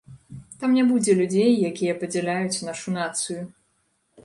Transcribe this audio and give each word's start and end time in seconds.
Там 0.61 0.71
не 0.77 0.85
будзе 0.91 1.11
людзей, 1.19 1.51
якія 1.71 1.95
падзяляюць 2.01 2.65
нашу 2.71 2.97
нацыю. 2.99 3.41